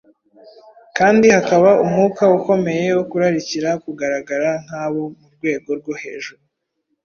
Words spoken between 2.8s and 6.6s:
wo kurarikira kugaragara nk’abo mu rwego rwo hejuru;